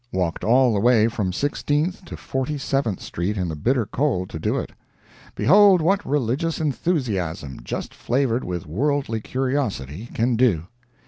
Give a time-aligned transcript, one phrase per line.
[0.11, 4.39] Walked all the way from Sixteenth to Forty seventh street in the bitter cold to
[4.39, 4.71] do it.
[5.35, 10.63] Behold what religious enthusiasm, just flavored with worldly curiosity, can do!